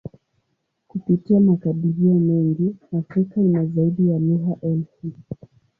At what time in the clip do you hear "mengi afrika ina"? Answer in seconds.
2.13-3.65